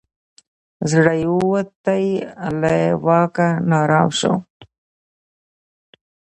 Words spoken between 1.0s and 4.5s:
یې ووتی له واکه نا آرام سو